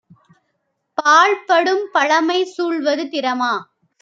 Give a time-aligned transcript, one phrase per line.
[0.97, 3.53] பாழ்படும் பழமை சூழ்வது திறமா?